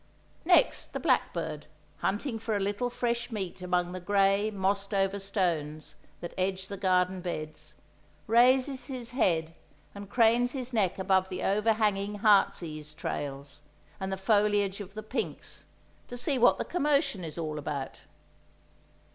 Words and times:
Next 0.45 0.93
the 0.93 0.99
blackbird, 0.99 1.67
hunting 1.97 2.39
for 2.39 2.55
a 2.55 2.59
little 2.59 2.89
fresh 2.89 3.29
meat 3.31 3.61
among 3.61 3.91
the 3.91 3.99
grey, 3.99 4.49
mossed 4.49 4.95
over 4.95 5.19
stones 5.19 5.93
that 6.21 6.33
edge 6.39 6.69
the 6.69 6.75
garden 6.77 7.21
beds, 7.21 7.75
raises 8.25 8.87
his 8.87 9.11
head 9.11 9.53
and 9.93 10.09
cranes 10.09 10.53
his 10.53 10.73
neck 10.73 10.97
above 10.97 11.29
the 11.29 11.43
overhanging 11.43 12.15
heart's 12.15 12.63
ease 12.63 12.95
trails, 12.95 13.61
and 13.99 14.11
the 14.11 14.17
foliage 14.17 14.81
of 14.81 14.95
the 14.95 15.03
pinks, 15.03 15.65
to 16.07 16.17
see 16.17 16.39
what 16.39 16.57
the 16.57 16.65
commotion 16.65 17.23
is 17.23 17.37
all 17.37 17.59
about. 17.59 17.99